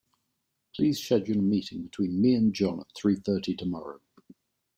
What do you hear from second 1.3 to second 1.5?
a